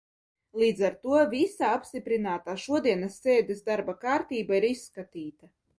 [0.61, 5.57] Līdz ar to visa apstiprinātā šodienas sēdes darba kārtība ir izskatīta.